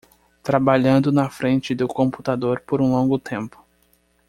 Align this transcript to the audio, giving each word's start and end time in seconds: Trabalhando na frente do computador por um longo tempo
Trabalhando 0.41 1.11
na 1.11 1.29
frente 1.29 1.75
do 1.75 1.87
computador 1.87 2.59
por 2.61 2.81
um 2.81 2.89
longo 2.93 3.19
tempo 3.19 3.63